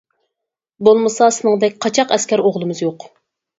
[0.87, 3.11] بولمىسا سېنىڭدەك قاچاق ئەسكەر ئوغلىمىز يوق!